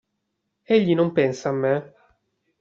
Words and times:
Egli 0.77 0.95
non 0.95 1.11
pensa 1.17 1.49
a 1.49 1.57
me? 1.61 1.75